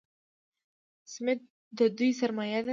سمت 1.13 1.39
د 1.77 1.79
دوی 1.97 2.09
سرمایه 2.19 2.59
ده. 2.65 2.69